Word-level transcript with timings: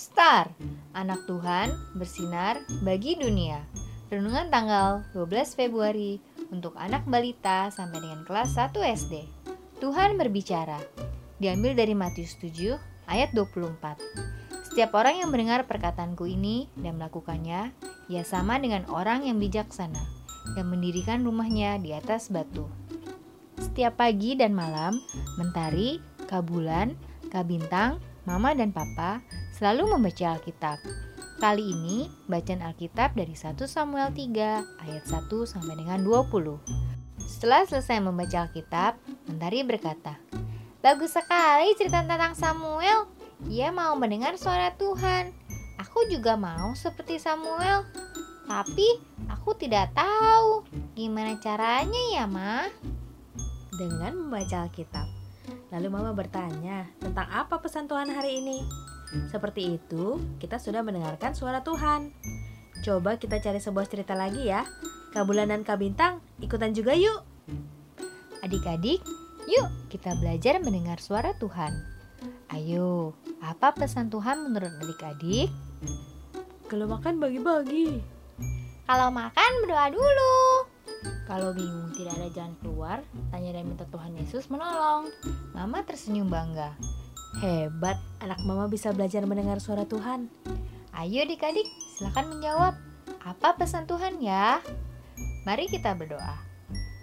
Star, 0.00 0.48
anak 0.96 1.28
Tuhan 1.28 1.76
bersinar 1.92 2.64
bagi 2.80 3.20
dunia. 3.20 3.60
Renungan 4.08 4.48
tanggal 4.48 5.04
12 5.12 5.52
Februari 5.52 6.16
untuk 6.48 6.72
anak 6.80 7.04
balita 7.04 7.68
sampai 7.68 8.00
dengan 8.00 8.24
kelas 8.24 8.56
1 8.56 8.80
SD. 8.80 9.28
Tuhan 9.76 10.16
berbicara. 10.16 10.80
Diambil 11.36 11.76
dari 11.76 11.92
Matius 11.92 12.32
7 12.40 12.80
ayat 13.12 13.36
24. 13.36 14.72
Setiap 14.72 14.88
orang 14.96 15.20
yang 15.20 15.28
mendengar 15.28 15.68
perkataanku 15.68 16.24
ini 16.24 16.72
dan 16.80 16.96
melakukannya, 16.96 17.68
ia 18.08 18.24
sama 18.24 18.56
dengan 18.56 18.88
orang 18.88 19.28
yang 19.28 19.36
bijaksana 19.36 20.00
yang 20.56 20.72
mendirikan 20.72 21.28
rumahnya 21.28 21.76
di 21.76 21.92
atas 21.92 22.32
batu. 22.32 22.64
Setiap 23.60 24.00
pagi 24.00 24.32
dan 24.32 24.56
malam, 24.56 24.96
mentari, 25.36 26.00
kabulan, 26.24 26.96
kabintang, 27.28 28.00
mama 28.24 28.56
dan 28.56 28.72
papa 28.72 29.20
selalu 29.60 29.92
membaca 29.92 30.40
Alkitab. 30.40 30.80
Kali 31.36 31.76
ini 31.76 32.08
bacaan 32.24 32.64
Alkitab 32.64 33.12
dari 33.12 33.36
1 33.36 33.60
Samuel 33.68 34.08
3 34.08 34.88
ayat 34.88 35.04
1 35.04 35.28
sampai 35.44 35.76
dengan 35.76 36.00
20. 36.00 36.56
Setelah 37.28 37.68
selesai 37.68 38.00
membaca 38.00 38.48
Alkitab, 38.48 38.96
Mentari 39.28 39.60
berkata, 39.60 40.16
Bagus 40.80 41.12
sekali 41.12 41.76
cerita 41.76 42.00
tentang 42.00 42.32
Samuel. 42.32 43.04
Ia 43.52 43.68
mau 43.68 43.92
mendengar 44.00 44.40
suara 44.40 44.72
Tuhan. 44.80 45.28
Aku 45.76 46.08
juga 46.08 46.40
mau 46.40 46.72
seperti 46.72 47.20
Samuel. 47.20 47.84
Tapi 48.48 48.96
aku 49.28 49.52
tidak 49.60 49.92
tahu 49.92 50.64
gimana 50.96 51.36
caranya 51.36 52.00
ya, 52.16 52.24
Ma. 52.24 52.64
Dengan 53.76 54.24
membaca 54.24 54.64
Alkitab. 54.64 55.04
Lalu 55.68 55.88
Mama 55.92 56.16
bertanya 56.16 56.88
tentang 56.96 57.28
apa 57.28 57.60
pesan 57.60 57.84
Tuhan 57.84 58.08
hari 58.08 58.40
ini. 58.40 58.64
Seperti 59.30 59.78
itu, 59.78 60.22
kita 60.38 60.62
sudah 60.62 60.86
mendengarkan 60.86 61.34
suara 61.34 61.66
Tuhan. 61.66 62.14
Coba 62.80 63.18
kita 63.18 63.42
cari 63.42 63.58
sebuah 63.58 63.86
cerita 63.90 64.14
lagi 64.14 64.46
ya. 64.46 64.62
Kabulan 65.10 65.50
dan 65.50 65.66
Kabintang, 65.66 66.22
ikutan 66.38 66.70
juga 66.70 66.94
yuk. 66.94 67.26
Adik-adik, 68.40 69.02
yuk 69.50 69.68
kita 69.90 70.14
belajar 70.22 70.62
mendengar 70.62 71.02
suara 71.02 71.34
Tuhan. 71.36 71.74
Ayo, 72.50 73.14
apa 73.42 73.74
pesan 73.74 74.10
Tuhan 74.10 74.46
menurut 74.46 74.70
adik-adik? 74.78 75.50
Kalau 76.70 76.86
makan 76.86 77.18
bagi-bagi. 77.18 77.98
Kalau 78.86 79.10
makan 79.10 79.50
berdoa 79.66 79.86
dulu. 79.90 80.34
Kalau 81.26 81.54
bingung 81.54 81.94
tidak 81.94 82.18
ada 82.18 82.28
jalan 82.34 82.54
keluar, 82.58 82.98
tanya 83.30 83.54
dan 83.54 83.70
minta 83.70 83.86
Tuhan 83.86 84.18
Yesus 84.18 84.50
menolong. 84.50 85.10
Mama 85.54 85.82
tersenyum 85.86 86.26
bangga. 86.26 86.74
Hebat, 87.38 88.02
anak 88.18 88.42
mama 88.42 88.66
bisa 88.66 88.90
belajar 88.90 89.22
mendengar 89.22 89.62
suara 89.62 89.86
Tuhan. 89.86 90.26
Ayo 90.90 91.22
adik-adik, 91.22 91.70
silahkan 91.94 92.26
menjawab. 92.26 92.74
Apa 93.22 93.54
pesan 93.54 93.86
Tuhan 93.86 94.18
ya? 94.18 94.58
Mari 95.46 95.70
kita 95.70 95.94
berdoa. 95.94 96.34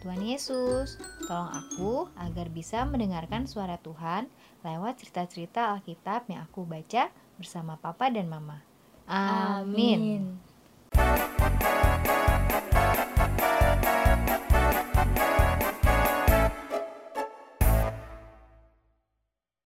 Tuhan 0.00 0.24
Yesus, 0.24 0.96
tolong 1.28 1.52
aku 1.52 2.08
agar 2.16 2.48
bisa 2.48 2.84
mendengarkan 2.88 3.44
suara 3.44 3.76
Tuhan 3.80 4.28
lewat 4.64 5.00
cerita-cerita 5.00 5.72
Alkitab 5.76 6.28
yang 6.32 6.44
aku 6.44 6.64
baca 6.64 7.12
bersama 7.36 7.76
Papa 7.76 8.08
dan 8.08 8.28
Mama. 8.28 8.64
Amin. 9.04 10.00
Amin. 10.00 10.22